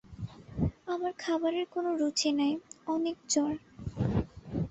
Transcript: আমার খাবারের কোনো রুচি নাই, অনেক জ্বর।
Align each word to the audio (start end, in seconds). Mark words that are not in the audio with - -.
আমার 0.87 1.13
খাবারের 1.19 1.65
কোনো 1.73 1.89
রুচি 1.95 2.29
নাই, 2.31 2.53
অনেক 2.87 3.15
জ্বর। 3.29 3.53